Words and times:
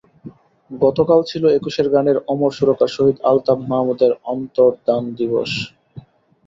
গতকাল 0.71 1.19
ছিল 1.23 1.43
একুশের 1.49 1.87
গানের 1.89 2.17
অমর 2.27 2.51
সুরকার 2.57 2.89
শহীদ 2.95 3.17
আলতাফ 3.29 3.59
মাহমুদের 3.69 4.11
অন্তর্ধান 4.25 5.03
দিবস। 5.17 5.51